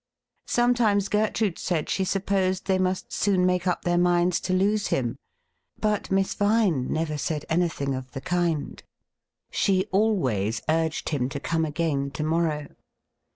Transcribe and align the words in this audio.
Sometimes 0.47 1.09
Gertrude 1.09 1.59
said 1.59 1.87
she 1.87 2.03
supposed 2.03 2.65
they 2.65 2.79
must 2.79 3.13
soon 3.13 3.45
make 3.45 3.67
up 3.67 3.83
their 3.83 3.99
minds 3.99 4.39
to 4.39 4.51
lose 4.51 4.87
him. 4.87 5.15
J 5.79 5.89
JBut 5.89 6.09
Miss 6.09 6.33
Vine 6.33 6.91
never 6.91 7.19
said 7.19 7.45
an3l;hing 7.51 7.93
of 7.93 8.09
the 8.13 8.19
kind. 8.21 8.81
She 9.51 9.81
68 9.81 9.91
THE 9.91 9.97
RIDDLE 9.99 10.09
RING 10.15 10.23
always 10.23 10.61
urged 10.67 11.09
him 11.09 11.29
to 11.29 11.39
come 11.39 11.65
again 11.65 12.09
to 12.09 12.23
morrow. 12.23 12.69